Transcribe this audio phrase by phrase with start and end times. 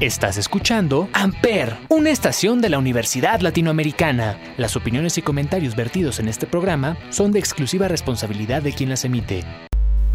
[0.00, 4.38] Estás escuchando Amper, una estación de la Universidad Latinoamericana.
[4.56, 9.04] Las opiniones y comentarios vertidos en este programa son de exclusiva responsabilidad de quien las
[9.04, 9.44] emite.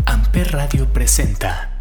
[0.07, 1.71] Amper Radio presenta.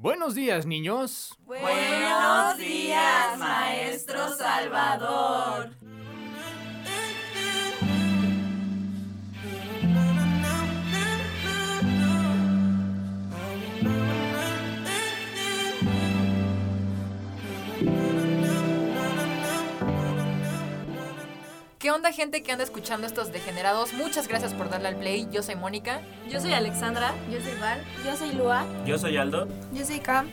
[0.00, 1.36] Buenos días, niños.
[1.44, 5.70] Buenos días, maestro Salvador.
[21.98, 23.92] Onda gente que anda escuchando estos degenerados?
[23.92, 25.28] Muchas gracias por darle al play.
[25.32, 26.00] Yo soy Mónica.
[26.30, 27.12] Yo soy Alexandra.
[27.28, 27.84] Yo soy Val.
[28.04, 28.64] Yo soy Lua.
[28.86, 29.48] Yo soy Aldo.
[29.72, 30.30] Yo soy Cam.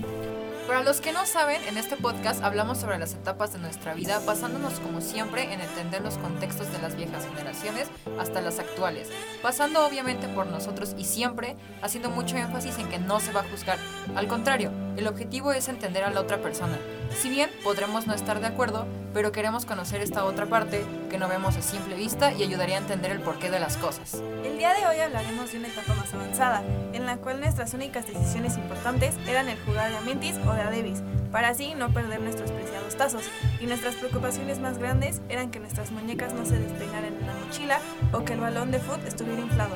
[0.68, 4.20] Para los que no saben, en este podcast hablamos sobre las etapas de nuestra vida,
[4.26, 7.88] basándonos como siempre en entender los contextos de las viejas generaciones
[8.20, 9.10] hasta las actuales,
[9.44, 13.50] pasando obviamente por nosotros y siempre haciendo mucho énfasis en que no se va a
[13.50, 13.78] juzgar.
[14.16, 16.80] Al contrario, el objetivo es entender a la otra persona.
[17.20, 21.28] Si bien podremos no estar de acuerdo, pero queremos conocer esta otra parte que no
[21.28, 24.22] vemos a simple vista y ayudaría a entender el porqué de las cosas.
[24.44, 26.64] El día de hoy hablaremos de una etapa más avanzada,
[26.94, 31.02] en la cual nuestras únicas decisiones importantes eran el jugar de Amentis o de Adebis,
[31.32, 33.24] para así no perder nuestros preciados tazos,
[33.62, 37.80] y nuestras preocupaciones más grandes eran que nuestras muñecas no se despeinaran en la mochila
[38.12, 39.76] o que el balón de fútbol estuviera inflado.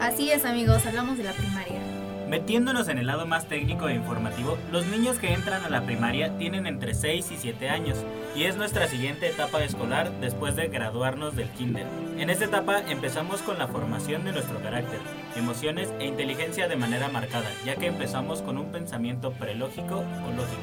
[0.00, 1.83] Así es amigos, hablamos de la primaria.
[2.28, 6.36] Metiéndonos en el lado más técnico e informativo, los niños que entran a la primaria
[6.38, 7.98] tienen entre 6 y 7 años
[8.34, 11.86] y es nuestra siguiente etapa escolar después de graduarnos del kinder.
[12.18, 15.00] En esta etapa empezamos con la formación de nuestro carácter,
[15.36, 20.62] emociones e inteligencia de manera marcada, ya que empezamos con un pensamiento prelógico o lógico.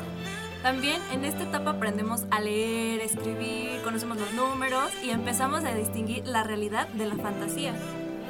[0.64, 6.25] También en esta etapa aprendemos a leer, escribir, conocemos los números y empezamos a distinguir
[6.28, 7.73] la realidad de la fantasía.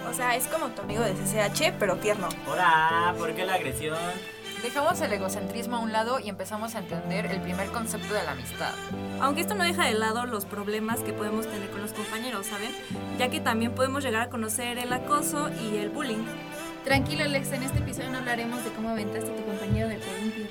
[0.10, 2.28] O sea, es como tu amigo de CCH, pero tierno.
[2.48, 3.14] ¡Hola!
[3.18, 3.98] ¿Por qué la agresión?
[4.62, 8.34] Dejamos el egocentrismo a un lado y empezamos a entender el primer concepto de la
[8.34, 8.74] amistad.
[9.20, 12.72] Aunque esto no deja de lado los problemas que podemos tener con los compañeros, ¿saben?
[13.18, 16.26] Ya que también podemos llegar a conocer el acoso y el bullying.
[16.84, 20.46] Tranquilo Alex, en este episodio no hablaremos de cómo aventaste a tu compañero del columpio.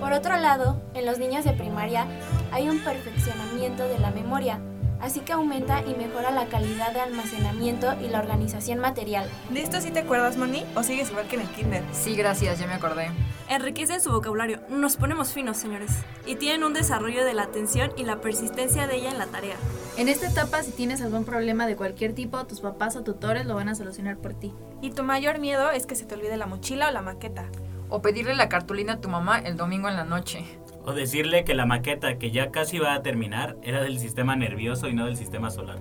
[0.00, 2.06] Por otro lado, en los niños de primaria
[2.50, 4.60] hay un perfeccionamiento de la memoria,
[5.02, 9.28] así que aumenta y mejora la calidad de almacenamiento y la organización material.
[9.50, 10.64] ¿De esto sí te acuerdas, Moni?
[10.74, 11.84] ¿O sigues igual que en el kinder?
[11.92, 13.10] Sí, gracias, ya me acordé.
[13.50, 15.90] Enriquecen su vocabulario, nos ponemos finos, señores,
[16.24, 19.56] y tienen un desarrollo de la atención y la persistencia de ella en la tarea.
[19.98, 23.56] En esta etapa, si tienes algún problema de cualquier tipo, tus papás o tutores lo
[23.56, 24.54] van a solucionar por ti.
[24.80, 27.44] Y tu mayor miedo es que se te olvide la mochila o la maqueta.
[27.90, 30.46] O pedirle la cartulina a tu mamá el domingo en la noche.
[30.84, 34.88] O decirle que la maqueta que ya casi va a terminar era del sistema nervioso
[34.88, 35.78] y no del sistema solar.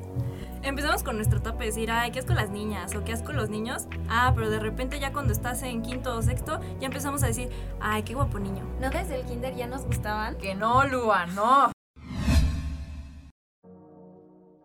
[0.64, 3.88] Empezamos con nuestro tope, decir, ay, qué asco las niñas o qué asco los niños.
[4.10, 7.50] Ah, pero de repente ya cuando estás en quinto o sexto, ya empezamos a decir,
[7.80, 8.64] ay, qué guapo niño.
[8.80, 10.38] ¿No desde el kinder ya nos gustaban?
[10.38, 11.72] Que no, Lua, no.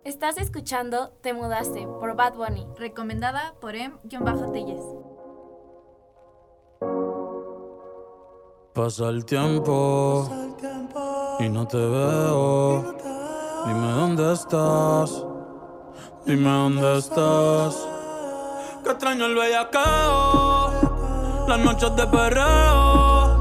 [0.04, 2.66] Estás escuchando Te Mudaste por Bad Bunny.
[2.78, 4.82] Recomendada por M-Telles.
[8.76, 10.28] Pasa el tiempo
[11.40, 12.94] y no te veo.
[13.66, 15.24] Dime dónde estás.
[16.26, 17.88] Dime dónde estás.
[18.84, 21.46] Que extraño el bellacao.
[21.48, 23.40] Las noches de perreo.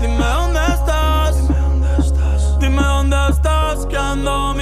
[0.00, 1.48] Dime dónde estás.
[2.60, 3.86] Dime dónde estás.
[3.86, 4.54] Que ando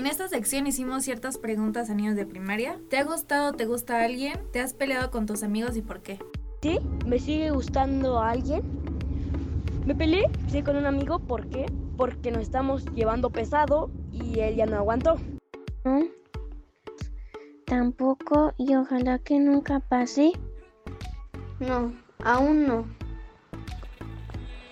[0.00, 2.78] en esta sección hicimos ciertas preguntas a niños de primaria.
[2.88, 4.32] ¿Te ha gustado o te gusta alguien?
[4.50, 6.18] ¿Te has peleado con tus amigos y por qué?
[6.62, 8.62] Sí, me sigue gustando a alguien.
[9.84, 11.66] Me peleé, sí, con un amigo, ¿por qué?
[11.98, 15.16] Porque nos estamos llevando pesado y él ya no aguantó.
[15.84, 16.06] No,
[17.66, 20.32] tampoco y ojalá que nunca pase.
[21.58, 21.92] No,
[22.24, 22.86] aún no.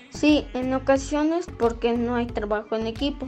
[0.08, 3.26] Sí, en ocasiones porque no hay trabajo en equipo.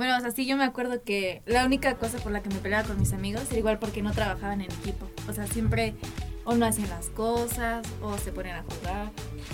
[0.00, 2.54] Bueno, o sea, sí, yo me acuerdo que la única cosa por la que me
[2.54, 5.06] peleaba con mis amigos era igual porque no trabajaban en equipo.
[5.28, 5.94] O sea, siempre
[6.44, 9.10] o no hacían las cosas o se ponían a jugar.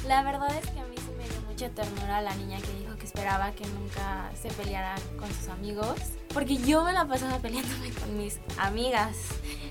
[0.07, 2.97] La verdad es que a mí sí me dio mucha ternura la niña que dijo
[2.97, 5.97] que esperaba que nunca se peleara con sus amigos.
[6.37, 9.17] Porque yo me la pasaba peleándome con mis amigas.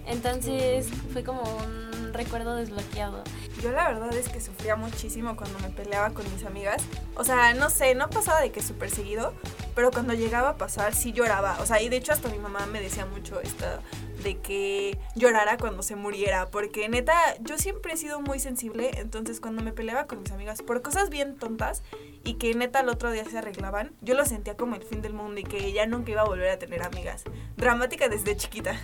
[0.08, 3.24] Entonces fue como un recuerdo desbloqueado.
[3.62, 6.82] Yo la verdad es que sufría muchísimo cuando me peleaba con mis amigas.
[7.14, 9.36] O sea, no sé, no pasaba de que súper seguido,
[9.76, 11.56] pero cuando llegaba a pasar sí lloraba.
[11.62, 13.82] O sea, y de hecho hasta mi mamá me decía mucho esta
[14.26, 19.40] de que llorara cuando se muriera, porque neta, yo siempre he sido muy sensible, entonces
[19.40, 21.84] cuando me peleaba con mis amigas por cosas bien tontas
[22.24, 25.14] y que neta el otro día se arreglaban, yo lo sentía como el fin del
[25.14, 27.24] mundo y que ya nunca iba a volver a tener amigas.
[27.56, 28.82] Dramática desde chiquita.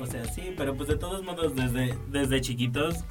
[0.00, 3.04] O sea, sí, pero pues de todos modos desde, desde chiquitos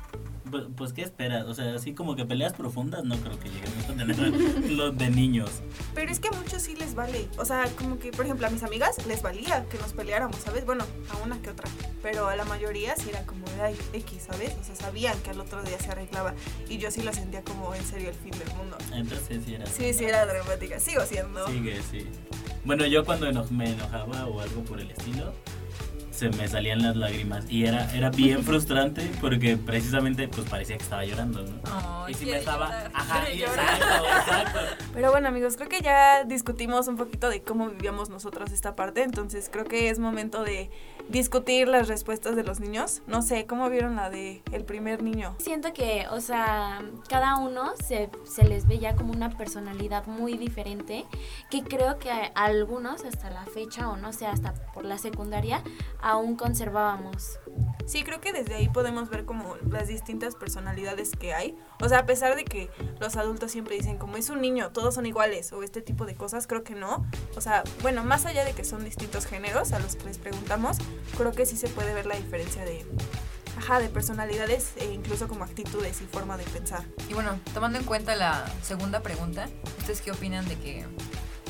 [0.50, 1.46] pues, pues, ¿qué esperas?
[1.46, 5.10] O sea, así como que peleas profundas no creo que lleguemos a tener los de
[5.10, 5.50] niños.
[5.94, 7.28] Pero es que a muchos sí les vale.
[7.38, 10.66] O sea, como que, por ejemplo, a mis amigas les valía que nos peleáramos, ¿sabes?
[10.66, 11.69] Bueno, a una que otra.
[12.01, 14.56] Pero a la mayoría sí era como de X, ¿sabes?
[14.62, 16.34] O sea, sabían que al otro día se arreglaba.
[16.69, 18.78] Y yo sí lo sentía como en serio el fin del mundo.
[18.94, 19.66] Entonces sí era.
[19.66, 20.80] Sí, sí era dramática.
[20.80, 21.48] Sigo siendo.
[21.48, 22.07] Sigue, sí.
[22.66, 25.34] Bueno, yo cuando eno me enojaba o algo por el estilo,
[26.19, 30.83] se me salían las lágrimas y era, era bien frustrante porque precisamente pues parecía que
[30.83, 32.10] estaba llorando, ¿no?
[32.10, 32.89] y si me estaba...
[32.94, 34.60] Ajá, y exacto, exacto.
[34.94, 39.04] Pero bueno amigos, creo que ya discutimos un poquito de cómo vivíamos nosotros esta parte,
[39.04, 40.69] entonces creo que es momento de
[41.07, 43.01] discutir las respuestas de los niños.
[43.07, 45.36] No sé, ¿cómo vieron la de el primer niño?
[45.39, 50.38] Siento que, o sea, cada uno se, se les ve ya como una personalidad muy
[50.38, 51.06] diferente,
[51.50, 55.63] que creo que a algunos hasta la fecha, o no sé, hasta por la secundaria,
[56.09, 57.39] aún conservábamos.
[57.85, 61.56] Sí, creo que desde ahí podemos ver como las distintas personalidades que hay.
[61.81, 62.69] O sea, a pesar de que
[63.00, 66.15] los adultos siempre dicen como es un niño, todos son iguales o este tipo de
[66.15, 67.06] cosas, creo que no.
[67.35, 70.77] O sea, bueno, más allá de que son distintos géneros a los que les preguntamos,
[71.17, 72.85] creo que sí se puede ver la diferencia de,
[73.57, 76.83] ajá, de personalidades e incluso como actitudes y forma de pensar.
[77.07, 79.47] Y bueno, tomando en cuenta la segunda pregunta,
[79.79, 80.85] ¿ustedes qué opinan de que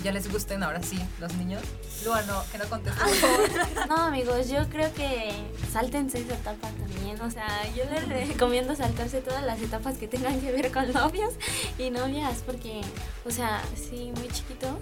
[0.03, 1.61] ya les gusten ahora sí los niños?
[2.05, 3.87] Lua, no, que no conteste, por favor.
[3.89, 5.31] No, amigos, yo creo que
[5.71, 7.19] sáltense esa etapa también.
[7.21, 11.33] O sea, yo les recomiendo saltarse todas las etapas que tengan que ver con novios
[11.77, 12.81] y novias, porque,
[13.25, 14.77] o sea, sí, muy chiquitos.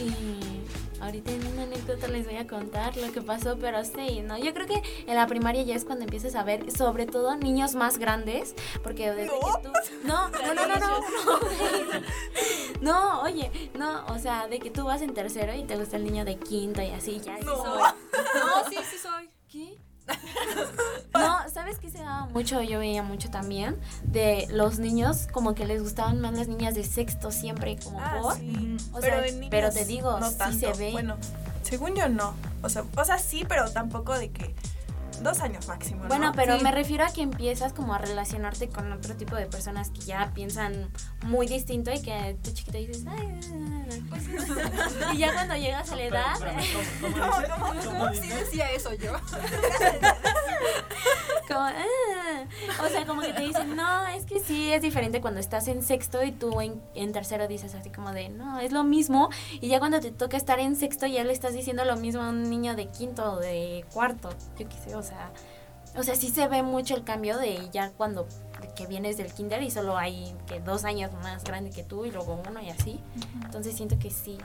[0.00, 0.60] Y
[1.04, 4.38] ahorita en una anécdota les voy a contar lo que pasó, pero sí, ¿no?
[4.38, 7.74] Yo creo que en la primaria ya es cuando empiezas a ver, sobre todo niños
[7.74, 9.40] más grandes, porque desde ¿No?
[9.40, 9.72] que tú...
[10.04, 11.00] No, no, no, no, no, no,
[12.80, 16.04] no, oye, no, o sea, de que tú vas en tercero y te gusta el
[16.04, 17.56] niño de quinto y así, ya sí No.
[17.56, 17.82] soy.
[18.34, 19.28] No, sí, sí soy.
[21.14, 22.60] No, ¿sabes qué se daba mucho?
[22.62, 26.82] Yo veía mucho también de los niños, como que les gustaban más las niñas de
[26.82, 28.34] sexto siempre, como Ah, por.
[28.36, 28.76] sí.
[28.92, 30.58] O pero, sea, niños pero te digo, no sí tanto.
[30.58, 30.90] se ve.
[30.90, 31.16] Bueno,
[31.62, 32.34] según yo no.
[32.62, 34.54] O sea, o sea, sí, pero tampoco de que
[35.22, 36.02] dos años máximo.
[36.02, 36.08] ¿no?
[36.08, 36.64] Bueno, pero Sí.
[36.64, 40.30] me refiero a que empiezas como a relacionarte con otro tipo de personas que ya
[40.34, 40.90] piensan
[41.22, 44.02] muy distinto y que tú chiquito dices, ay, ay".
[45.14, 46.34] y ya cuando llegas a la edad,
[47.00, 47.32] ¿Cómo, cómo,
[47.84, 47.98] cómo?
[47.98, 49.12] ¿Cómo Sí decía eso yo.
[53.06, 55.68] como, o sea, como que te dicen, no, es que sí, es diferente cuando estás
[55.68, 59.30] en sexto y tú en, en tercero dices así como de, no, es lo mismo,
[59.60, 62.30] y ya cuando te toca estar en sexto ya le estás diciendo lo mismo a
[62.30, 65.30] un niño de quinto o de cuarto, yo qué sé, o sea,
[65.96, 68.26] o sea, sí se ve mucho el cambio de ya cuando
[68.74, 72.10] que vienes del kinder y solo hay que dos años más grande que tú y
[72.10, 73.00] luego uno y así,
[73.44, 74.38] entonces siento que sí.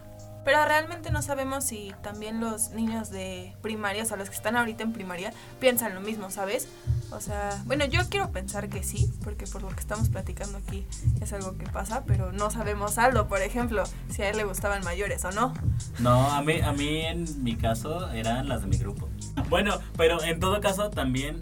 [0.49, 4.55] Pero realmente no sabemos si también los niños de primaria, o sea, los que están
[4.55, 6.67] ahorita en primaria, piensan lo mismo, ¿sabes?
[7.11, 10.87] O sea, bueno, yo quiero pensar que sí, porque por lo que estamos platicando aquí
[11.21, 14.83] es algo que pasa, pero no sabemos algo, por ejemplo, si a él le gustaban
[14.83, 15.53] mayores o no.
[15.99, 19.07] No, a mí, a mí en mi caso eran las de mi grupo.
[19.49, 21.37] Bueno, pero en todo caso también,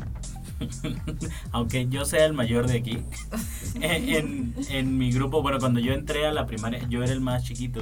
[1.52, 3.00] aunque yo sea el mayor de aquí,
[3.82, 7.44] en, en- mi grupo, bueno, cuando yo entré a la primaria, yo era el más
[7.44, 7.82] chiquito.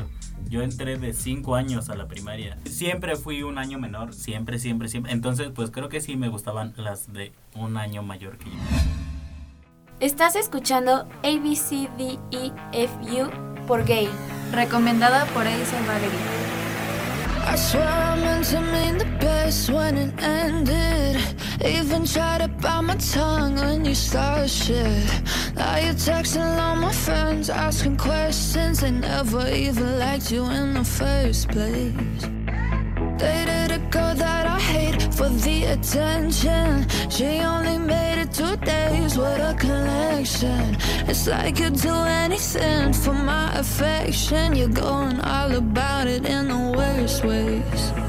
[0.50, 2.58] Yo entré de 5 años a la primaria.
[2.66, 5.12] Siempre fui un año menor, siempre, siempre, siempre.
[5.12, 8.58] Entonces, pues creo que sí me gustaban las de un año mayor que yo.
[10.00, 13.32] Estás escuchando ABCDEFU
[13.66, 14.08] por Gay.
[14.52, 16.45] Recomendada por Ace Valerie.
[17.48, 21.22] I swear I meant to mean the best when it ended.
[21.64, 25.06] Even tried to bite my tongue when you started shit.
[25.56, 28.82] Now you're texting all my friends, asking questions.
[28.82, 32.24] They never even liked you in the first place.
[33.18, 36.88] Dated a girl that I hate for the attention.
[37.10, 40.78] She only made it two days with a connection.
[41.10, 44.56] It's like you'd do anything for my affection.
[44.56, 48.05] You're going all about it in the worst ways.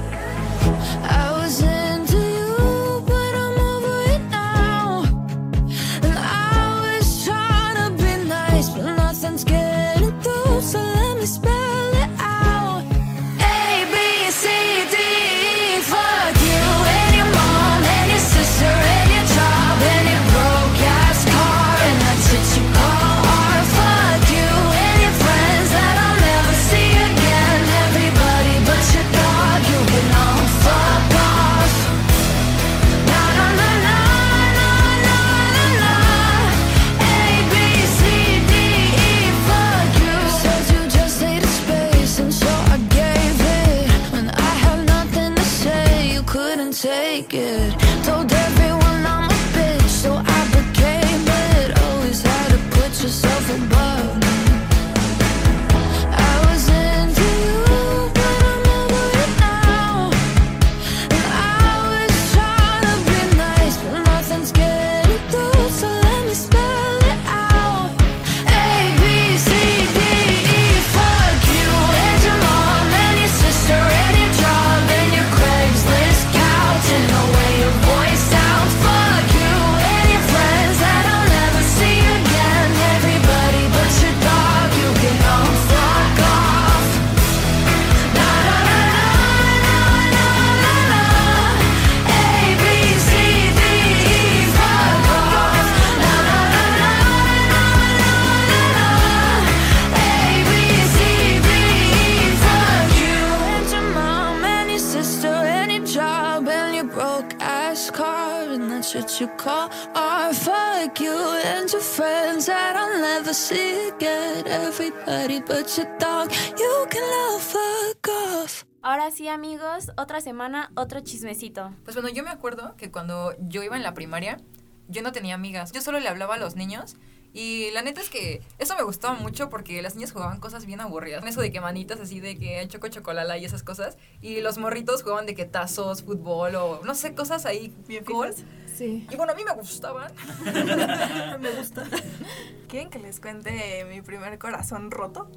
[118.82, 121.72] Ahora sí, amigos, otra semana, otro chismecito.
[121.84, 124.40] Pues bueno, yo me acuerdo que cuando yo iba en la primaria,
[124.88, 125.70] yo no tenía amigas.
[125.70, 126.96] Yo solo le hablaba a los niños.
[127.36, 130.80] Y la neta es que eso me gustaba mucho porque las niñas jugaban cosas bien
[130.80, 131.22] aburridas.
[131.26, 133.98] Eso de que manitas así de que choco chocolala y esas cosas.
[134.22, 138.32] Y los morritos jugaban de que tazos, fútbol o no sé, cosas ahí bien cool.
[138.74, 139.06] Sí.
[139.10, 140.10] Y bueno, a mí me gustaban.
[141.40, 141.84] me gusta.
[142.68, 145.30] ¿Quieren que les cuente mi primer corazón roto?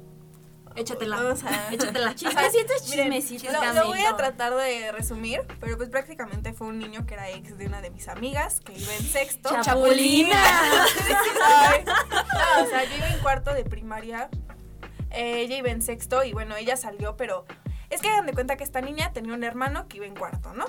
[0.76, 1.16] Échatela.
[1.26, 2.14] O sea, Échatela.
[2.14, 6.78] Chismecitos, miren, chismecitos, Lo, lo voy a tratar de resumir, pero pues prácticamente fue un
[6.78, 9.50] niño que era ex de una de mis amigas que iba en sexto.
[9.62, 10.36] Chapulina.
[11.84, 14.28] No, o sea, yo iba en cuarto de primaria.
[15.10, 17.44] eh, ella iba en sexto y bueno, ella salió, pero
[17.90, 20.52] es que hagan de cuenta que esta niña tenía un hermano que iba en cuarto,
[20.54, 20.66] ¿no?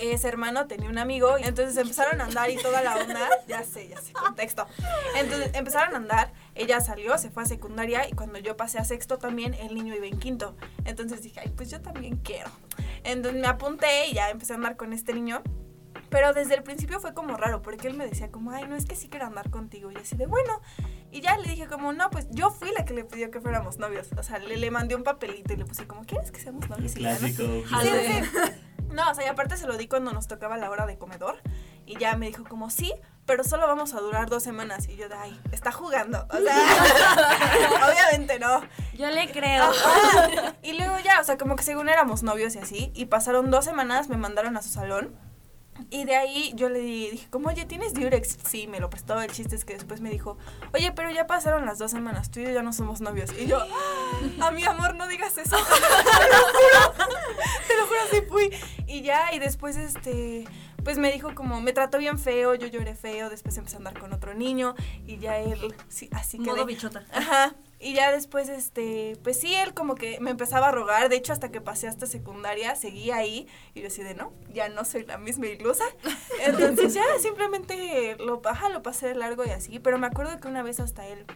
[0.00, 3.62] Ese hermano tenía un amigo y entonces empezaron a andar y toda la onda, ya
[3.64, 4.66] sé, ya sé, contexto.
[5.16, 8.84] Entonces empezaron a andar, ella salió, se fue a secundaria y cuando yo pasé a
[8.84, 10.56] sexto también el niño iba en quinto.
[10.84, 12.50] Entonces dije, ay, pues yo también quiero.
[13.04, 15.42] Entonces me apunté y ya empecé a andar con este niño.
[16.08, 18.84] Pero desde el principio fue como raro, porque él me decía como, ay, no, es
[18.84, 19.90] que sí quiero andar contigo.
[19.90, 20.60] Y así de, bueno.
[21.10, 23.78] Y ya le dije como, no, pues yo fui la que le pidió que fuéramos
[23.78, 24.08] novios.
[24.16, 26.96] O sea, le, le mandé un papelito y le puse como, ¿quieres que seamos novios?
[26.96, 27.18] Y ya, ¿no?
[27.18, 27.42] Clásico.
[27.82, 28.52] Sí, sí.
[28.92, 31.38] No, o sea, y aparte se lo di cuando nos tocaba la hora de comedor.
[31.84, 32.92] Y ya me dijo como, sí,
[33.26, 34.88] pero solo vamos a durar dos semanas.
[34.88, 36.26] Y yo de, ay, está jugando.
[36.30, 36.56] O sea,
[37.88, 38.60] obviamente no.
[38.94, 39.64] Yo le creo.
[39.64, 40.54] Ajá.
[40.62, 42.90] Y luego ya, o sea, como que según éramos novios y así.
[42.94, 45.14] Y pasaron dos semanas, me mandaron a su salón.
[45.90, 48.38] Y de ahí yo le di- dije, como, oye, ¿tienes Durex?
[48.48, 49.20] Sí, me lo prestó.
[49.20, 50.38] El chiste es que después me dijo,
[50.72, 53.30] oye, pero ya pasaron las dos semanas, tú y yo ya no somos novios.
[53.38, 53.58] Y yo,
[54.40, 55.54] a mi amor, no digas eso.
[55.58, 56.85] te lo juro,
[59.16, 60.44] ya, y después, este,
[60.84, 63.98] pues me dijo como, me trató bien feo, yo lloré feo, después empecé a andar
[63.98, 64.74] con otro niño.
[65.06, 66.44] Y ya él, sí, así que...
[66.44, 67.04] Modo bichota.
[67.12, 67.54] Ajá.
[67.78, 71.08] Y ya después, este, pues sí, él como que me empezaba a rogar.
[71.08, 73.46] De hecho, hasta que pasé hasta secundaria, seguía ahí.
[73.74, 75.84] Y yo así de, no, ya no soy la misma ilusa.
[76.46, 79.78] Entonces ya simplemente lo, ajá, lo pasé de largo y así.
[79.78, 81.26] Pero me acuerdo que una vez hasta él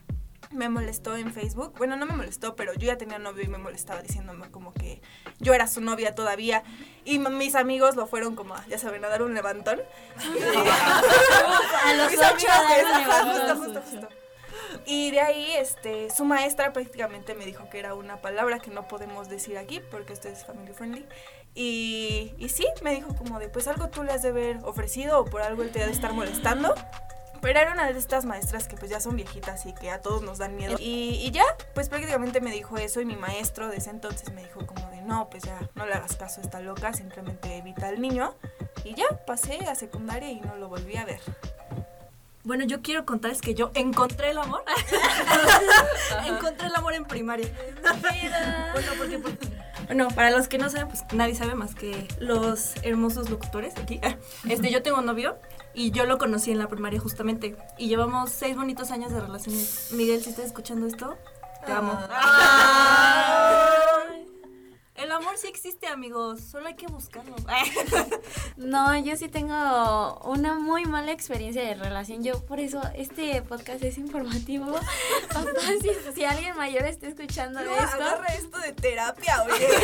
[0.50, 1.74] me molestó en Facebook.
[1.78, 5.00] Bueno, no me molestó, pero yo ya tenía novio y me molestaba diciéndome como que
[5.38, 6.64] yo era su novia todavía.
[7.04, 9.80] Y mis amigos lo fueron como, a, ya saben, a dar un levantón.
[11.84, 12.48] A los Mis ocho
[13.24, 14.08] justo, justo, justo.
[14.86, 18.88] Y de ahí, este, su maestra prácticamente me dijo que era una palabra que no
[18.88, 21.06] podemos decir aquí porque esto es family friendly.
[21.54, 25.20] Y, y sí, me dijo como de, pues algo tú le has de haber ofrecido
[25.20, 26.74] o por algo él te ha de estar molestando.
[27.40, 30.22] Pero era una de estas maestras que pues ya son viejitas y que a todos
[30.22, 30.76] nos dan miedo.
[30.78, 34.42] Y, y ya, pues prácticamente me dijo eso y mi maestro de ese entonces me
[34.42, 37.88] dijo como de, no, pues ya no le hagas caso a esta loca, simplemente evita
[37.88, 38.34] al niño.
[38.84, 41.20] Y ya, pasé a secundaria y no lo volví a ver.
[42.42, 44.64] Bueno, yo quiero contarles que yo encontré el amor.
[46.26, 47.48] encontré el amor en primaria.
[48.72, 49.48] bueno, porque, porque-
[49.86, 54.00] bueno, para los que no saben, pues nadie sabe más que los hermosos locutores aquí.
[54.48, 55.36] Este, yo tengo un novio
[55.74, 57.56] y yo lo conocí en la primaria justamente.
[57.76, 59.88] Y llevamos seis bonitos años de relaciones.
[59.92, 61.18] Miguel, si estás escuchando esto,
[61.66, 61.98] te amo.
[62.08, 63.66] Ay.
[65.02, 66.40] El amor sí existe, amigos.
[66.40, 67.34] Solo hay que buscarlo.
[68.56, 72.22] No, yo sí tengo una muy mala experiencia de relación.
[72.22, 74.66] Yo por eso este podcast es informativo.
[75.32, 77.96] Papá, si, si alguien mayor está escuchando No, esto.
[77.96, 79.68] agarra esto de terapia, oye.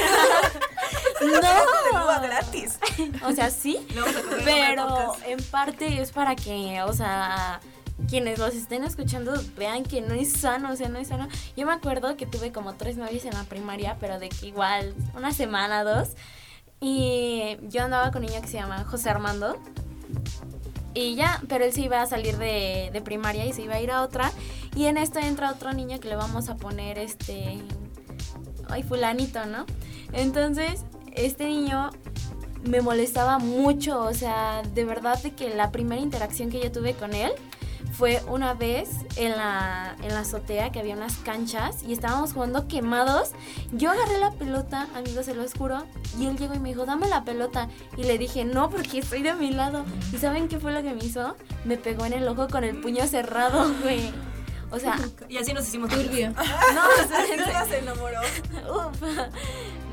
[1.23, 2.21] No.
[2.21, 2.79] de gratis.
[3.25, 7.61] O sea, sí, coger pero en parte es para que, o sea,
[8.09, 11.29] quienes los estén escuchando vean que no es sano, o sea, no es sano.
[11.57, 14.95] Yo me acuerdo que tuve como tres novios en la primaria, pero de que igual
[15.17, 16.11] una semana, dos.
[16.81, 19.57] Y yo andaba con un niño que se llama José Armando.
[20.95, 23.81] Y ya, pero él se iba a salir de, de primaria y se iba a
[23.81, 24.31] ir a otra.
[24.75, 27.59] Y en esto entra otro niño que le vamos a poner este.
[28.69, 29.67] Ay, fulanito, ¿no?
[30.13, 31.91] Entonces, este niño
[32.65, 34.03] me molestaba mucho.
[34.03, 37.33] O sea, de verdad de que la primera interacción que yo tuve con él
[37.97, 42.69] fue una vez en la, en la azotea que había unas canchas y estábamos jugando
[42.69, 43.31] quemados.
[43.73, 45.87] Yo agarré la pelota, amigos, se lo juro,
[46.19, 47.69] y él llegó y me dijo, dame la pelota.
[47.97, 49.85] Y le dije, no, porque estoy de mi lado.
[50.13, 51.37] ¿Y saben qué fue lo que me hizo?
[51.65, 54.13] Me pegó en el ojo con el puño cerrado, güey.
[54.71, 56.31] O sea, y así nos hicimos turbio.
[56.31, 58.21] no, o se enamoró.
[58.21, 59.01] Uf.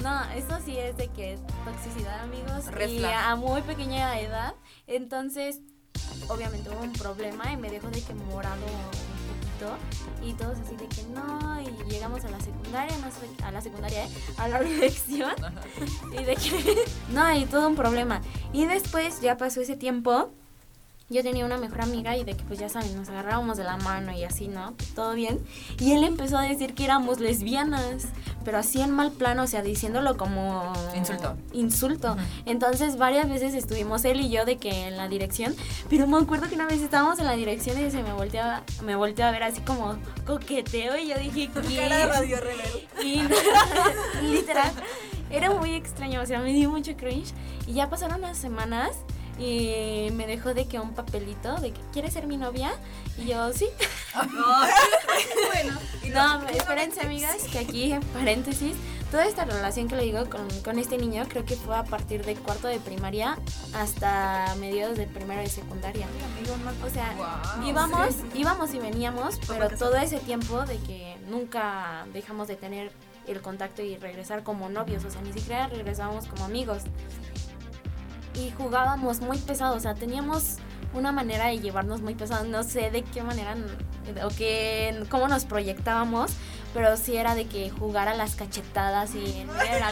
[0.02, 2.66] No, eso sí es de que toxicidad, amigos.
[2.72, 3.13] Red y flag.
[3.13, 4.56] a muy pequeña edad.
[4.88, 5.62] Entonces,
[6.30, 8.86] obviamente hubo un problema y me dejó de que morado un
[9.40, 9.78] poquito.
[10.24, 11.62] Y todos así de que no.
[11.62, 14.10] Y llegamos a la secundaria, no sé, a la secundaria, ¿eh?
[14.38, 15.34] a la dirección.
[16.12, 16.86] y de que.
[17.14, 18.22] no, y todo un problema.
[18.52, 20.34] Y después ya pasó ese tiempo.
[21.10, 23.78] Yo tenía una mejor amiga y de que pues ya saben, nos agarrábamos de la
[23.78, 24.74] mano y así, ¿no?
[24.96, 25.39] Todo bien.
[25.80, 28.06] Y él empezó a decir que éramos lesbianas,
[28.46, 30.72] pero así en mal plano, o sea, diciéndolo como...
[30.96, 31.36] Insulto.
[31.52, 32.16] Insulto.
[32.46, 35.54] Entonces varias veces estuvimos él y yo de que en la dirección,
[35.89, 38.96] pero me acuerdo que una vez estábamos en la dirección y se me volteaba, me
[38.96, 41.76] volteó a ver así como coqueteo y yo dije, ¿qué?
[41.76, 42.88] Cara radio rebel.
[43.04, 43.22] Y
[44.32, 44.72] literal,
[45.30, 47.34] era muy extraño, o sea, me dio mucho cringe.
[47.68, 48.92] Y ya pasaron unas semanas
[49.39, 52.72] y me dejó de que un papelito de que ¿quieres ser mi novia?
[53.17, 53.67] Y yo, sí.
[55.54, 55.80] bueno,
[56.13, 58.76] No, espérense amigas, que aquí, en paréntesis,
[59.12, 62.26] toda esta relación que le digo con, con este niño creo que fue a partir
[62.26, 63.38] de cuarto de primaria
[63.74, 66.08] hasta mediados de primero de secundaria.
[66.86, 67.13] O sea,
[67.58, 67.67] Wow.
[67.67, 72.91] íbamos, íbamos y veníamos, pero todo ese tiempo de que nunca dejamos de tener
[73.28, 76.84] el contacto y regresar como novios, o sea, ni siquiera regresábamos como amigos.
[78.36, 80.58] Y jugábamos muy pesado, o sea, teníamos
[80.93, 83.56] una manera de llevarnos muy pesado, no sé de qué manera
[84.24, 86.32] o qué, cómo nos proyectábamos,
[86.74, 89.91] pero sí era de que jugar a las cachetadas y era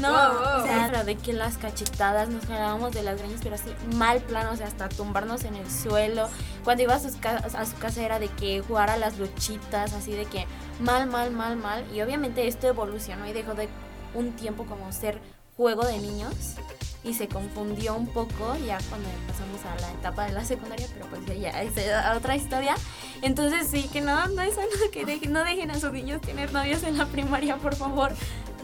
[0.00, 0.62] no, Wow, wow.
[0.62, 4.20] o sea, era de que las cachetadas nos jalábamos de las greñas, pero así mal
[4.20, 6.28] plano, o sea, hasta tumbarnos en el suelo.
[6.62, 10.12] Cuando iba a, sus a su casa era de que jugar a las luchitas, así
[10.12, 10.46] de que
[10.80, 11.84] mal, mal, mal, mal.
[11.94, 13.68] Y obviamente esto evolucionó y dejó de
[14.14, 15.20] un tiempo como ser
[15.56, 16.56] juego de niños
[17.04, 21.06] y se confundió un poco ya cuando pasamos a la etapa de la secundaria, pero
[21.06, 22.74] pues ya es eh, otra historia.
[23.22, 26.52] Entonces sí, que no, no es algo que dejen- no dejen a sus niños tener
[26.52, 28.12] novios en la primaria, por favor.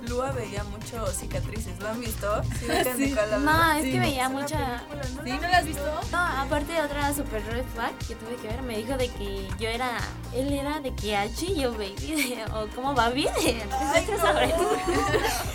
[0.08, 2.42] Lua veía mucho cicatrices, ¿lo han visto?
[2.58, 3.14] Sí, Sí.
[3.40, 3.92] No, es Sí.
[3.92, 4.82] que veía Es mucha...
[4.88, 5.22] película, ¿no?
[5.24, 5.30] ¿Sí?
[5.30, 6.00] ¿No la has visto?
[6.10, 9.48] No, aparte de otra super red flag que tuve que ver, me dijo de que
[9.58, 9.98] yo era,
[10.34, 14.18] él era de que H y yo baby, de- o como baby, de Ay, no.
[14.18, 14.54] Sabores.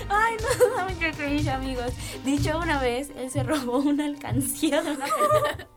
[0.10, 1.91] Ay, no, da mucho cringe, amigos.
[2.23, 5.67] Dicho una vez, él se robó una alcancía de una feria.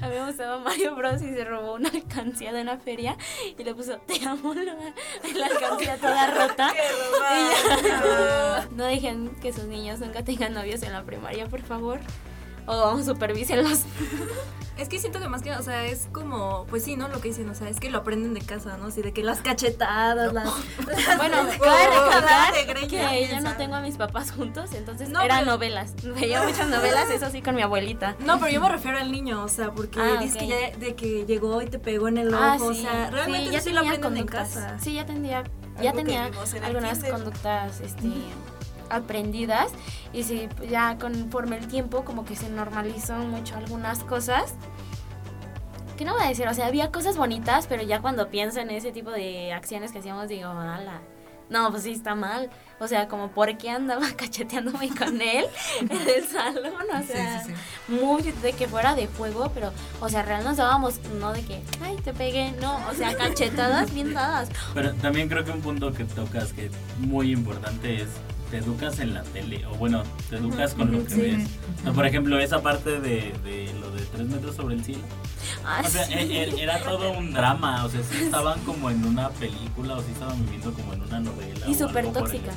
[0.00, 3.16] A mí me gustaba Mario Bros y se robó una alcancía de una feria
[3.56, 4.74] y le puso te amo la,
[5.34, 6.72] la alcancía toda rota.
[8.72, 12.00] No dejen que sus niños nunca tengan novios en la primaria, por favor.
[12.66, 13.80] O supervísenlos.
[14.76, 17.06] Es que siento que más que, o sea, es como, pues sí, ¿no?
[17.06, 18.86] Lo que dicen, o sea, es que lo aprenden de casa, ¿no?
[18.86, 20.46] Así de que las cachetadas, las...
[21.16, 25.52] Bueno, cabe recordar que yo no tengo a mis papás juntos, entonces No, eran pero-
[25.52, 25.94] novelas.
[26.20, 28.16] Veía muchas novelas, eso sí, con mi abuelita.
[28.18, 30.40] No, pero yo me refiero al niño, o sea, porque Ah, dices ok.
[30.40, 32.82] que ya de que llegó y te pegó en el ojo, Ah, o sí.
[32.82, 34.54] sea, realmente sí, ya sí lo aprenden en conductas.
[34.54, 34.76] casa.
[34.80, 35.44] Sí, ya tenía,
[35.80, 38.08] ya tenía en algunas conductas este,
[38.94, 39.72] aprendidas
[40.12, 44.54] y sí, ya conforme el tiempo como que se normalizó mucho algunas cosas.
[45.96, 46.48] ¿Qué no voy a decir?
[46.48, 49.98] O sea, había cosas bonitas, pero ya cuando pienso en ese tipo de acciones que
[49.98, 51.00] hacíamos, digo, ala.
[51.50, 52.50] No, pues sí, está mal.
[52.80, 55.44] O sea, como, ¿por qué andaba cacheteándome con él
[55.80, 56.72] en el salón?
[56.92, 57.44] O sea,
[57.88, 61.62] muy de que fuera de juego, pero, o sea, real nos dábamos, no de que,
[61.82, 64.48] ay, te pegué, no, o sea, cachetadas bien dadas.
[64.72, 68.08] Pero también creo que un punto que tocas que es muy importante es
[68.54, 71.20] te educas en la tele o bueno, te educas con lo que Sí.
[71.20, 71.48] ves.
[71.92, 75.02] Por ejemplo, esa parte de, de lo de tres metros sobre el cielo.
[75.64, 76.12] Ah, O sea, sí.
[76.14, 80.02] e- e- era todo un drama, o sea, sí estaban como en una película o
[80.02, 81.66] sí estaban viviendo como en una novela.
[81.66, 82.52] Y súper tóxica.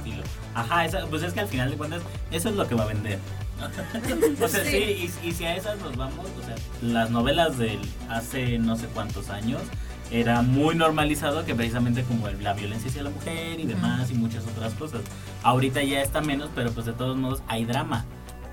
[0.53, 2.87] Ajá, esa- pues es que al final de cuentas eso es lo que va a
[2.87, 3.17] vender.
[4.43, 4.77] o sea, sí,
[5.23, 8.85] y, y si a esas nos vamos, o sea, las novelas del hace no sé
[8.93, 9.61] cuántos años
[10.11, 14.13] era muy normalizado que precisamente como el- la violencia hacia la mujer y demás y
[14.13, 15.01] muchas otras cosas.
[15.43, 18.05] Ahorita ya está menos, pero pues de todos modos hay drama.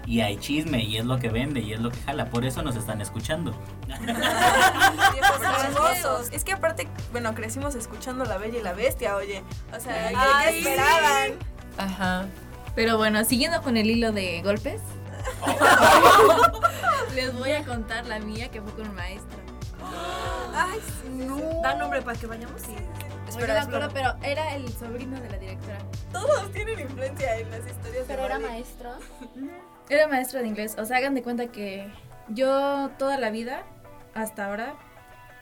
[0.06, 2.28] Y hay chisme y es lo que vende y es lo que jala.
[2.28, 3.54] Por eso nos están escuchando.
[5.64, 6.28] Hermosos.
[6.32, 9.42] Es que aparte, bueno, crecimos escuchando La Bella y la Bestia, oye.
[9.74, 11.30] O sea, ¿qué- ¿qué, Ay, esperaban?
[11.78, 12.26] Ajá.
[12.74, 14.80] Pero bueno, siguiendo con el hilo de golpes,
[17.14, 19.38] les voy a contar la mía que fue con un maestro.
[20.54, 20.78] Ay,
[21.10, 21.36] no.
[21.62, 23.28] Da nombre para que vayamos y...
[23.28, 25.78] Espera, me acuerdo, pero era el sobrino de la directora.
[26.12, 28.48] Todos tienen influencia en las historias Pero de era Barbie.
[28.48, 28.90] maestro.
[29.90, 30.76] Era maestro de inglés.
[30.78, 31.86] O sea, hagan de cuenta que
[32.28, 33.64] yo toda la vida,
[34.14, 34.76] hasta ahora,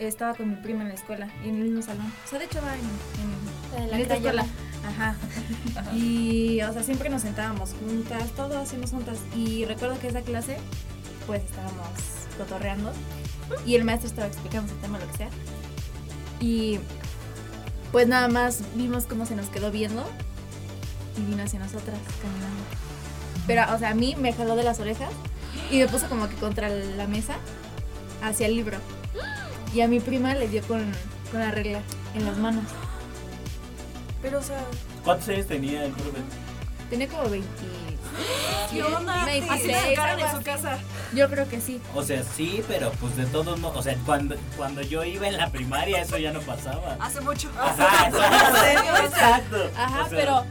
[0.01, 2.13] estaba con mi prima en la escuela y en el mismo salón.
[2.25, 4.43] O sea, de hecho va en, en, La en la esta crayola.
[4.43, 4.89] escuela.
[4.89, 5.17] Ajá.
[5.95, 9.19] Y, o sea, siempre nos sentábamos juntas, todo hacíamos juntas.
[9.37, 10.57] Y recuerdo que esa clase,
[11.27, 11.87] pues estábamos
[12.39, 12.93] cotorreando
[13.67, 15.29] y el maestro estaba explicando ese tema, lo que sea.
[16.41, 16.81] Y
[17.91, 20.05] pues nada más vimos cómo se nos quedó viendo
[21.17, 22.63] y vino hacia nosotras caminando.
[23.47, 25.11] Pero, o sea, a mí me jaló de las orejas
[25.71, 27.37] y me puso como que contra la mesa
[28.23, 28.79] hacia el libro.
[29.75, 30.85] Y a mi prima le dio con,
[31.31, 31.81] con la regla
[32.15, 32.65] en las manos.
[34.21, 34.65] Pero, o sea,
[35.05, 36.19] ¿Cuántos años tenía el profe?
[36.89, 37.49] Tenía como 20.
[38.71, 39.25] ¿Qué onda?
[39.25, 40.79] 26, Así sacaron en su casa.
[41.15, 41.81] Yo creo que sí.
[41.95, 45.37] O sea, sí, pero pues de todos modos, o sea, cuando, cuando yo iba en
[45.37, 46.97] la primaria eso ya no pasaba.
[47.01, 47.51] Hace mucho.
[47.61, 48.19] Ajá, exacto.
[49.07, 49.71] exacto.
[49.77, 50.45] Ajá, O sea, pero,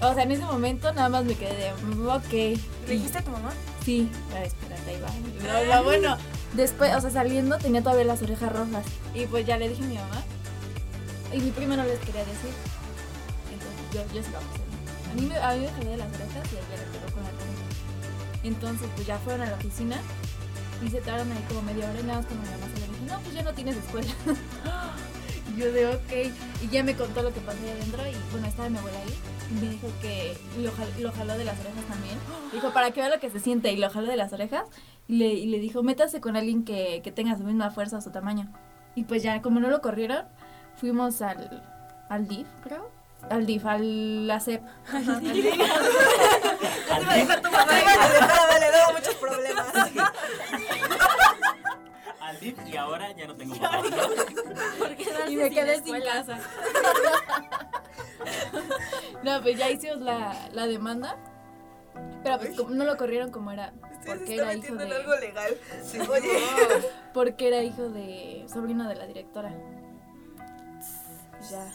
[0.00, 2.32] o sea, en ese momento nada más me quedé de, "Mm, ok.
[2.32, 2.58] ¿le
[2.94, 3.50] dijiste a tu mamá?
[3.84, 5.76] Sí, a espérate, ahí va.
[5.76, 6.16] Lo bueno,
[6.54, 8.84] después, o sea, saliendo tenía todavía las orejas rojas.
[9.14, 10.22] Y pues ya le dije a mi mamá.
[11.32, 12.50] Y mi prima no les quería decir.
[13.52, 14.59] Entonces yo, yo sí lo puse.
[15.10, 17.30] A mí, me, a mí me de las orejas y ella le pegó con la
[17.30, 17.64] cabeza.
[18.42, 19.96] Entonces, pues ya fueron a la oficina
[20.84, 22.86] y se tardaron ahí como media hora y nada más cuando mi mamá se le
[22.86, 24.12] dije, no, pues ya no tienes escuela.
[25.50, 26.32] Y yo de ok.
[26.62, 29.14] Y ya me contó lo que pasó ahí adentro y bueno, estaba mi abuela ahí.
[29.50, 30.70] Y me dijo que lo,
[31.02, 32.16] lo jaló de las orejas también.
[32.52, 33.72] Dijo, para que vea lo que se siente.
[33.72, 34.66] Y lo jaló de las orejas.
[35.08, 38.00] Y le, y le dijo, métase con alguien que, que tenga su misma fuerza o
[38.00, 38.48] su tamaño.
[38.94, 40.24] Y pues ya, como no lo corrieron,
[40.76, 41.64] fuimos al,
[42.08, 42.99] al DIF, creo.
[43.28, 44.62] Al DIF, al la CEP.
[44.90, 44.98] Te
[47.00, 47.66] iba a dejar tu mamá.
[47.66, 49.66] Te iban a dejar, le daba muchos problemas.
[52.20, 53.82] al DIF y ahora ya no tengo papá.
[55.28, 56.38] y me quedé sin casa.
[59.22, 61.16] no, pues ya hicimos la, la demanda.
[62.22, 63.72] Pero pues como no lo corrieron como era.
[64.04, 64.94] Porque era hijo de.
[64.94, 65.56] algo legal.
[66.10, 66.42] Oye.
[67.12, 68.46] Porque era hijo de.
[68.52, 69.52] sobrino de la directora.
[71.50, 71.70] Ya.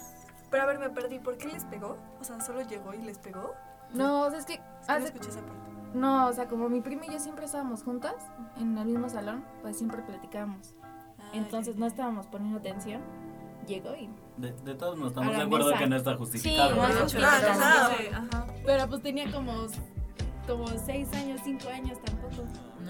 [0.51, 1.19] Pero a ver, me perdí.
[1.19, 1.97] ¿Por qué les pegó?
[2.19, 3.53] O sea, ¿solo llegó y les pegó?
[3.93, 4.57] No, o sea, es que.
[4.59, 5.71] No hace- escuché esa parte.
[5.93, 8.15] No, o sea, como mi prima y yo siempre estábamos juntas
[8.57, 10.73] en el mismo salón, pues siempre platicábamos.
[11.33, 13.01] Entonces no estábamos poniendo atención.
[13.67, 14.09] Llegó y.
[14.37, 15.79] De, de todos A estamos de acuerdo mesa.
[15.79, 16.75] que no está justificado.
[16.75, 17.07] no, ¿verdad?
[17.13, 18.45] no, No, no, no.
[18.53, 18.61] Sí.
[18.65, 19.53] Pero pues tenía como.
[20.47, 22.43] como seis años, cinco años tampoco.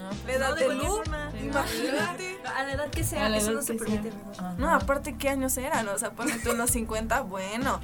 [0.06, 0.26] No.
[0.26, 1.02] La edad No, de Lu,
[1.42, 2.38] imagínate.
[2.44, 4.12] A la edad que sea, eso no se permite.
[4.58, 5.88] No, aparte, ¿qué años eran?
[5.88, 7.80] O sea, ponle tú unos 50, bueno.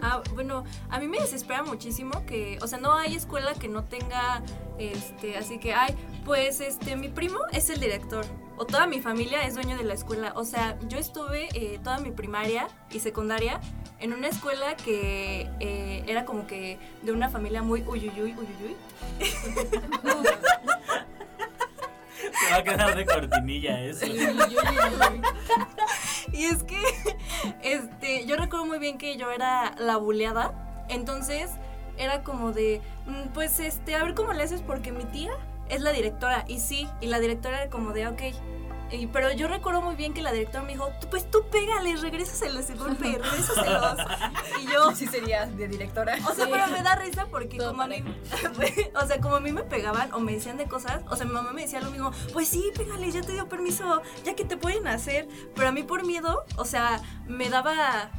[0.00, 3.84] Ah, bueno, a mí me desespera muchísimo que, o sea, no hay escuela que no
[3.84, 4.42] tenga,
[4.78, 8.24] este, así que, ay, pues, este, mi primo es el director,
[8.56, 10.32] o toda mi familia es dueño de la escuela.
[10.36, 13.60] O sea, yo estuve eh, toda mi primaria y secundaria
[13.98, 18.76] en una escuela que eh, era como que de una familia muy uyuyuy, uyuyuy.
[22.56, 24.06] va a quedar de cortinilla eso.
[26.32, 26.80] y es que
[27.62, 30.52] este, yo recuerdo muy bien que yo era la buleada.
[30.88, 31.50] Entonces
[31.98, 35.32] era como de, mm, pues este, a ver cómo le haces porque mi tía
[35.68, 36.44] es la directora.
[36.48, 38.22] Y sí, y la directora era como de, ok.
[38.90, 41.96] Y, pero yo recuerdo muy bien que la directora me dijo, "Tú, pues tú pégale,
[41.96, 43.96] regrésaselos el golpe, regrésaselos.
[44.60, 44.90] y yo...
[44.96, 46.16] Sí sería de directora.
[46.26, 48.02] O sea, pero me da risa porque como a mí,
[48.94, 51.32] o sea, como a mí me pegaban o me decían de cosas, o sea, mi
[51.32, 54.56] mamá me decía lo mismo, pues sí, pégale, ya te dio permiso, ya que te
[54.56, 55.28] pueden hacer.
[55.54, 58.10] Pero a mí por miedo, o sea, me daba,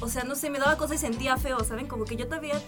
[0.00, 1.88] o sea, no sé, me daba cosas y sentía feo, ¿saben?
[1.88, 2.60] Como que yo todavía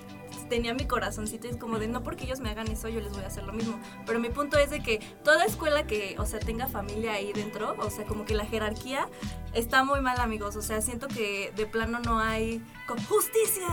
[0.53, 3.11] tenía mi corazoncito y es como de no porque ellos me hagan eso yo les
[3.11, 6.27] voy a hacer lo mismo pero mi punto es de que toda escuela que o
[6.27, 9.09] sea tenga familia ahí dentro o sea como que la jerarquía
[9.55, 10.57] está muy mal amigos.
[10.57, 12.63] O sea siento que de plano no hay
[13.09, 13.67] justicia.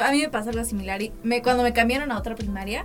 [0.06, 2.84] A mí me pasó algo similar y me, cuando me cambiaron a otra primaria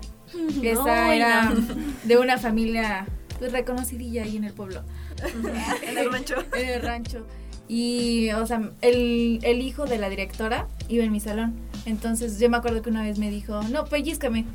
[0.64, 1.76] esa No, era no.
[2.04, 3.06] de una familia
[3.38, 4.84] pues, reconocidilla ahí en el pueblo.
[5.84, 6.36] En el rancho.
[6.54, 7.28] En el rancho.
[7.68, 11.54] Y, o sea, el, el hijo de la directora iba en mi salón.
[11.86, 14.46] Entonces yo me acuerdo que una vez me dijo, no, pellizcame.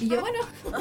[0.00, 0.38] Y yo, bueno.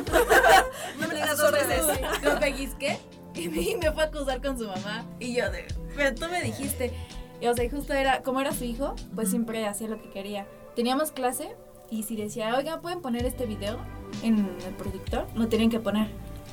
[0.99, 1.81] no me digas dos veces.
[2.23, 2.99] Lo pellizqué
[3.35, 5.05] y me, fue a acusar con su mamá.
[5.19, 6.93] Y yo de, pero tú me dijiste.
[7.41, 10.47] Y, o sea, justo era, como era su hijo, pues siempre hacía lo que quería.
[10.75, 11.55] Teníamos clase
[11.89, 13.77] y si decía, oiga, ¿pueden poner este video
[14.23, 15.27] en el proyector?
[15.35, 16.07] Lo tenían que poner.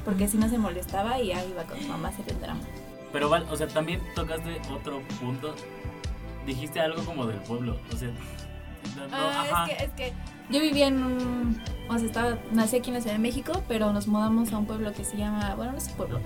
[0.05, 2.61] Porque si no se molestaba y ahí iba con su mamá a hacer el drama.
[3.12, 5.55] Pero Val, o sea, también tocaste otro punto.
[6.46, 7.76] Dijiste algo como del pueblo.
[7.92, 8.11] O sea,
[8.97, 9.66] no, no, Ah, ajá.
[9.66, 10.12] es que, es que
[10.51, 11.62] yo vivía en un.
[11.88, 14.66] O sea, estaba, nací aquí en la Ciudad de México, pero nos mudamos a un
[14.66, 15.55] pueblo que se llama.
[15.55, 16.21] Bueno, no es un pueblo.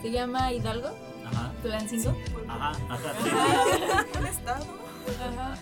[0.00, 0.88] Se llama Hidalgo,
[1.26, 1.52] Ajá.
[1.62, 2.16] Tulancingo.
[2.48, 3.12] Ajá, ajá.
[3.22, 4.18] sí.
[4.18, 4.64] un estado
[5.20, 5.54] Ajá.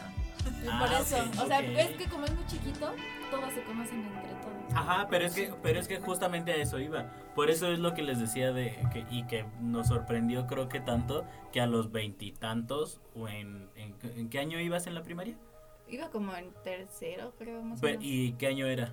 [0.71, 1.16] Ah, por eso.
[1.16, 1.64] ok, o sea, ok.
[1.79, 2.93] es que como es muy chiquito,
[3.31, 4.75] todos se conocen entre todos.
[4.75, 7.07] Ajá, pero es que, pero es que justamente a eso iba.
[7.35, 10.81] Por eso es lo que les decía de que, y que nos sorprendió creo que
[10.81, 15.37] tanto que a los veintitantos o en, en, ¿en qué año ibas en la primaria?
[15.90, 18.05] Iba como en tercero, creo, más o Pe- menos.
[18.05, 18.92] ¿Y qué año era?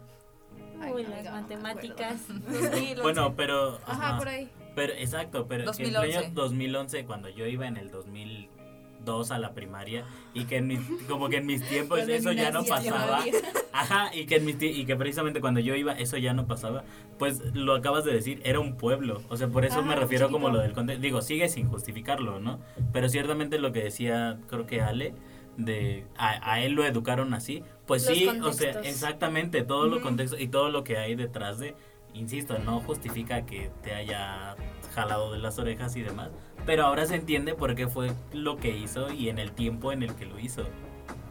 [0.82, 2.22] Ay, Uy, no, las no me matemáticas.
[3.02, 4.50] Bueno, pero Ajá, por ahí.
[4.76, 6.18] Pero exacto, pero que en el 2011.
[6.26, 10.80] año 2011 cuando yo iba en el 2002 a la primaria y que en mis,
[11.08, 13.24] como que en mis tiempos eso ya no pasaba.
[13.72, 16.84] Ajá, y que en mis y que precisamente cuando yo iba eso ya no pasaba.
[17.20, 19.22] Pues lo acabas de decir, era un pueblo.
[19.30, 20.76] O sea, por eso me Ajá, refiero como chiquito.
[20.76, 22.60] lo del digo, sigue sin justificarlo, ¿no?
[22.94, 25.14] Pero ciertamente lo que decía creo que Ale
[25.58, 30.02] de a, a él lo educaron así, pues Los sí, o sea, exactamente, todo lo
[30.02, 31.76] contexto y todo lo que hay detrás de
[32.18, 34.56] insisto, no justifica que te haya
[34.94, 36.30] jalado de las orejas y demás,
[36.66, 40.04] pero ahora se entiende por qué fue lo que hizo y en el tiempo en
[40.04, 40.64] el que lo hizo.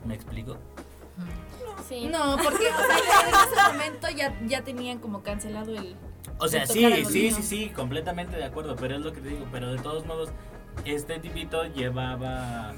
[0.05, 0.57] ¿Me explico?
[1.89, 2.07] Sí.
[2.07, 5.97] No, porque o sea, en ese momento ya, ya tenían como cancelado el.
[6.39, 9.47] O sea, sí, sí, sí, sí, completamente de acuerdo, pero es lo que te digo,
[9.51, 10.31] pero de todos modos,
[10.85, 12.75] este tipito llevaba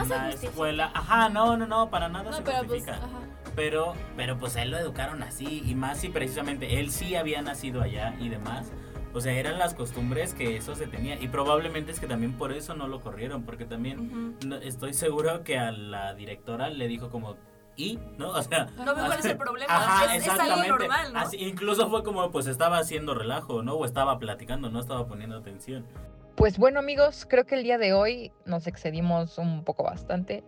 [0.00, 2.68] No una escuela, ajá, no, no, no, para nada No, se pero pues.
[2.82, 2.96] justifica.
[2.96, 3.08] Ajá.
[3.56, 7.82] Pero, pero pues él lo educaron así, y más si precisamente él sí había nacido
[7.82, 8.72] allá y demás.
[9.12, 11.20] O sea, eran las costumbres que eso se tenía.
[11.22, 15.44] Y probablemente es que también por eso no lo corrieron, porque también no- estoy seguro
[15.44, 17.36] que a la directora le dijo como,
[17.76, 18.00] ¿y?
[18.18, 18.30] ¿No?
[18.32, 18.64] O sea...
[18.76, 19.72] No veo cuál es el problema.
[19.72, 21.20] Ajá, es, es algo normal, ¿no?
[21.20, 23.74] Así, incluso fue como, pues estaba haciendo relajo, ¿no?
[23.74, 25.86] O estaba platicando, no estaba poniendo atención.
[26.36, 30.44] Pues bueno amigos, creo que el día de hoy nos excedimos un poco bastante.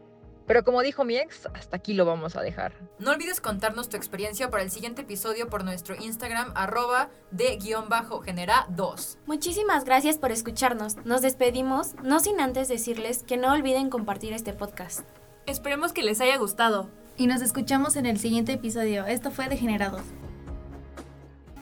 [0.46, 2.72] Pero como dijo mi ex, hasta aquí lo vamos a dejar.
[3.00, 7.88] No olvides contarnos tu experiencia para el siguiente episodio por nuestro Instagram arroba de guion
[7.88, 9.18] bajo genera 2.
[9.26, 10.96] Muchísimas gracias por escucharnos.
[11.04, 15.00] Nos despedimos, no sin antes decirles que no olviden compartir este podcast.
[15.46, 16.88] Esperemos que les haya gustado.
[17.16, 19.06] Y nos escuchamos en el siguiente episodio.
[19.06, 20.02] Esto fue Degenerados.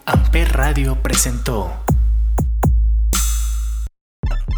[0.05, 1.71] Amper Radio presentó